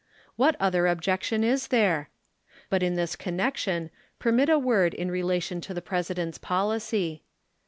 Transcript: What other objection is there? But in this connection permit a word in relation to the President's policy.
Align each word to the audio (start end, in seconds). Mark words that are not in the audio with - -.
What 0.35 0.55
other 0.59 0.87
objection 0.87 1.43
is 1.43 1.67
there? 1.67 2.09
But 2.71 2.81
in 2.81 2.95
this 2.95 3.15
connection 3.15 3.91
permit 4.17 4.49
a 4.49 4.57
word 4.57 4.95
in 4.95 5.11
relation 5.11 5.61
to 5.61 5.75
the 5.75 5.79
President's 5.83 6.39
policy. 6.39 7.21